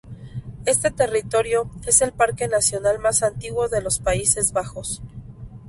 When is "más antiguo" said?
2.97-3.67